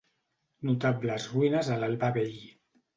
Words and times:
Notables 0.69 1.29
ruïnes 1.35 1.73
a 1.77 1.81
l'Albà 1.85 2.13
vell. 2.21 2.39